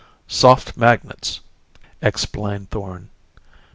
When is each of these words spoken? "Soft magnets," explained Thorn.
"Soft 0.33 0.75
magnets," 0.75 1.41
explained 2.01 2.71
Thorn. 2.71 3.11